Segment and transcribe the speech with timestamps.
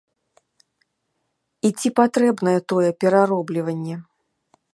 [1.69, 3.95] І ці патрэбнае тое пераробліванне?